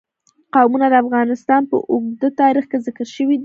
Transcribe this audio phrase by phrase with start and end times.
[0.53, 3.39] قومونه د افغانستان په اوږده تاریخ کې ذکر شوی دی.